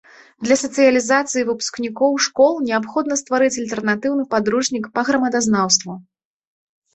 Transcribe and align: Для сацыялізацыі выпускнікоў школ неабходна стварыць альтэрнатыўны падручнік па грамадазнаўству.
Для 0.45 0.55
сацыялізацыі 0.59 1.43
выпускнікоў 1.49 2.11
школ 2.27 2.57
неабходна 2.69 3.19
стварыць 3.21 3.51
альтэрнатыўны 3.61 4.23
падручнік 4.33 4.89
па 4.97 5.01
грамадазнаўству. 5.11 5.91